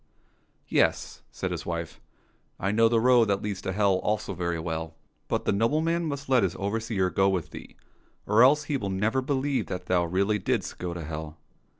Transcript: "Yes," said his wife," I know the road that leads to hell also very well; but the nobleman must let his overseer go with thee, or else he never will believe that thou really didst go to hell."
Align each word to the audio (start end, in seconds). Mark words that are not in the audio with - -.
"Yes," 0.67 1.21
said 1.29 1.51
his 1.51 1.63
wife," 1.63 2.01
I 2.59 2.71
know 2.71 2.89
the 2.89 2.99
road 2.99 3.25
that 3.25 3.43
leads 3.43 3.61
to 3.61 3.71
hell 3.71 3.97
also 3.97 4.33
very 4.33 4.59
well; 4.59 4.95
but 5.27 5.45
the 5.45 5.51
nobleman 5.51 6.05
must 6.07 6.27
let 6.27 6.41
his 6.41 6.55
overseer 6.55 7.11
go 7.11 7.29
with 7.29 7.51
thee, 7.51 7.75
or 8.25 8.41
else 8.41 8.63
he 8.63 8.79
never 8.79 9.19
will 9.19 9.25
believe 9.27 9.67
that 9.67 9.85
thou 9.85 10.05
really 10.05 10.39
didst 10.39 10.79
go 10.79 10.95
to 10.95 11.03
hell." 11.03 11.37